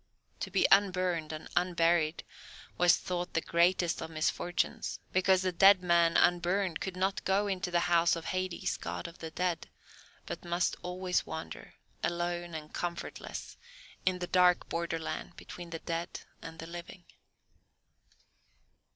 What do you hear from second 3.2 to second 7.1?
the greatest of misfortunes, because the dead man unburned could